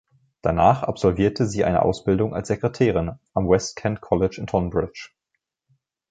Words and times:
Danach 0.41 0.81
absolvierte 0.81 1.45
sie 1.45 1.63
eine 1.63 1.83
Ausbildung 1.83 2.33
als 2.33 2.47
Sekretärin 2.47 3.19
am 3.35 3.47
West 3.47 3.75
Kent 3.75 4.01
College 4.01 4.37
in 4.41 4.47
Tonbridge. 4.47 5.11